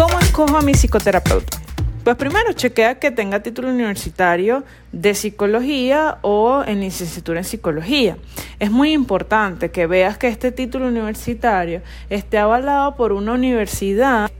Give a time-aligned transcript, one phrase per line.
[0.00, 1.58] ¿Cómo escojo a mi psicoterapeuta?
[2.04, 8.16] Pues primero chequea que tenga título universitario de psicología o en licenciatura en psicología.
[8.58, 14.30] Es muy importante que veas que este título universitario esté avalado por una universidad,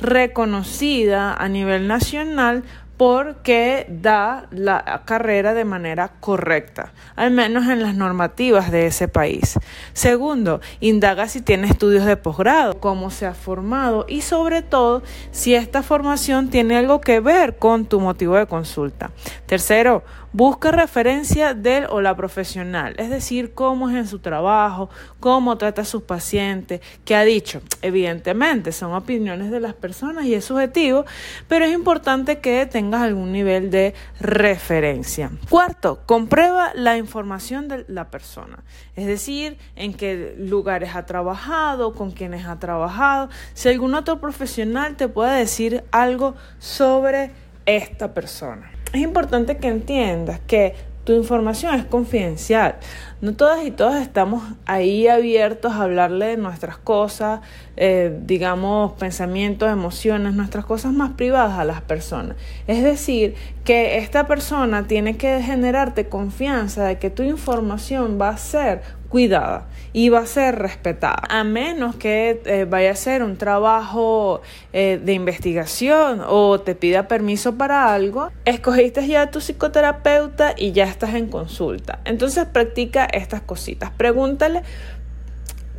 [0.00, 2.62] reconocida a nivel nacional
[2.96, 9.58] porque da la carrera de manera correcta, al menos en las normativas de ese país.
[9.92, 15.54] Segundo, indaga si tiene estudios de posgrado, cómo se ha formado y sobre todo si
[15.54, 19.10] esta formación tiene algo que ver con tu motivo de consulta.
[19.46, 20.02] Tercero,
[20.32, 24.90] busca referencia del o la profesional, es decir, cómo es en su trabajo,
[25.20, 27.62] cómo trata a sus pacientes, qué ha dicho.
[27.82, 31.06] Evidentemente, son opiniones de las personas y es subjetivo,
[31.48, 35.30] pero es importante que tengas algún nivel de referencia.
[35.48, 38.62] Cuarto, comprueba la información de la persona,
[38.94, 44.96] es decir, en qué lugares ha trabajado, con quiénes ha trabajado, si algún otro profesional
[44.96, 47.30] te puede decir algo sobre
[47.66, 48.70] esta persona.
[48.92, 50.74] Es importante que entiendas que
[51.06, 52.74] tu información es confidencial.
[53.20, 57.40] No todas y todos estamos ahí abiertos a hablarle de nuestras cosas,
[57.76, 62.36] eh, digamos, pensamientos, emociones, nuestras cosas más privadas a las personas.
[62.66, 68.36] Es decir, que esta persona tiene que generarte confianza de que tu información va a
[68.36, 68.82] ser
[69.16, 71.22] cuidada y va a ser respetada.
[71.30, 74.42] A menos que eh, vaya a ser un trabajo
[74.74, 80.72] eh, de investigación o te pida permiso para algo, escogiste ya a tu psicoterapeuta y
[80.72, 82.00] ya estás en consulta.
[82.04, 83.90] Entonces practica estas cositas.
[83.90, 84.60] Pregúntale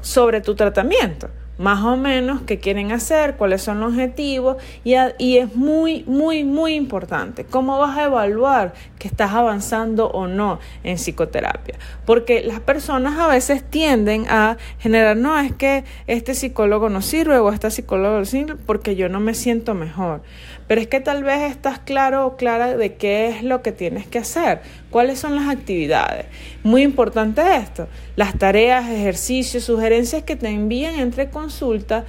[0.00, 5.38] sobre tu tratamiento más o menos qué quieren hacer, cuáles son los objetivos y, y,
[5.38, 10.96] es muy, muy, muy importante cómo vas a evaluar que estás avanzando o no en
[10.96, 11.76] psicoterapia.
[12.04, 17.38] Porque las personas a veces tienden a generar, no, es que este psicólogo no sirve
[17.38, 20.22] o esta psicólogo no sirve porque yo no me siento mejor.
[20.66, 24.06] Pero es que tal vez estás claro o clara de qué es lo que tienes
[24.06, 26.26] que hacer, cuáles son las actividades.
[26.64, 32.04] Muy importante esto, las tareas, ejercicios, sugerencias que te envían entre consultas.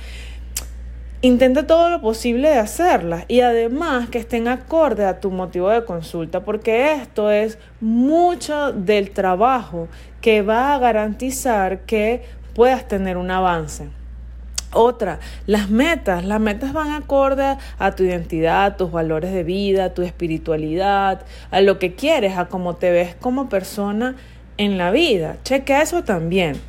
[1.21, 5.83] Intenta todo lo posible de hacerlas y además que estén acorde a tu motivo de
[5.85, 9.87] consulta, porque esto es mucho del trabajo
[10.21, 12.23] que va a garantizar que
[12.55, 13.89] puedas tener un avance.
[14.73, 16.25] Otra, las metas.
[16.25, 21.21] Las metas van acorde a tu identidad, tus valores de vida, tu espiritualidad,
[21.51, 24.15] a lo que quieres, a cómo te ves como persona
[24.57, 25.37] en la vida.
[25.43, 26.59] Cheque eso también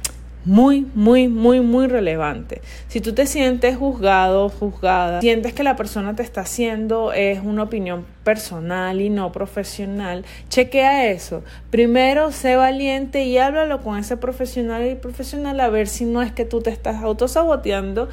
[0.48, 2.62] muy, muy, muy, muy relevante.
[2.88, 7.64] Si tú te sientes juzgado, juzgada, sientes que la persona te está haciendo es una
[7.64, 11.44] opinión personal y no profesional, chequea eso.
[11.68, 16.32] Primero, sé valiente y háblalo con ese profesional y profesional a ver si no es
[16.32, 18.08] que tú te estás autosaboteando.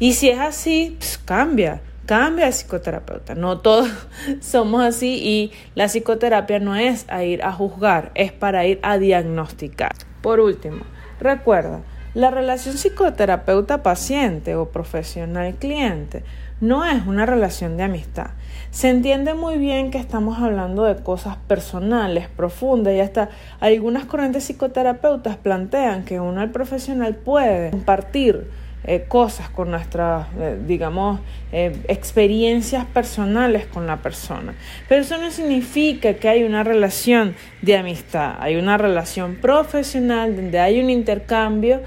[0.00, 3.34] Y si es así, pues cambia cambia de psicoterapeuta.
[3.34, 3.88] No todos
[4.40, 8.96] somos así y la psicoterapia no es a ir a juzgar, es para ir a
[8.96, 9.92] diagnosticar.
[10.22, 10.84] Por último,
[11.20, 11.80] Recuerda,
[12.14, 16.24] la relación psicoterapeuta-paciente o profesional-cliente
[16.60, 18.30] no es una relación de amistad.
[18.70, 23.28] Se entiende muy bien que estamos hablando de cosas personales, profundas y hasta
[23.60, 28.50] algunas corrientes psicoterapeutas plantean que uno el profesional puede compartir
[28.84, 31.20] eh, cosas, con nuestras, eh, digamos,
[31.52, 34.54] eh, experiencias personales con la persona.
[34.88, 40.60] Pero eso no significa que hay una relación de amistad, hay una relación profesional donde
[40.60, 41.82] hay un intercambio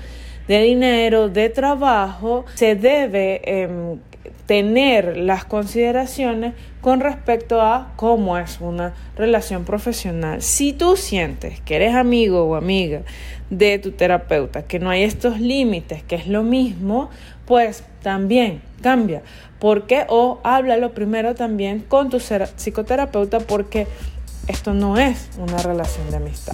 [0.47, 4.00] de dinero, de trabajo, se debe em,
[4.45, 10.41] tener las consideraciones con respecto a cómo es una relación profesional.
[10.41, 13.01] Si tú sientes que eres amigo o amiga
[13.49, 17.09] de tu terapeuta, que no hay estos límites, que es lo mismo,
[17.45, 19.21] pues también cambia.
[19.59, 20.05] ¿Por qué?
[20.09, 23.87] O háblalo primero también con tu psicoterapeuta porque
[24.47, 26.49] esto no es una relación de amistad.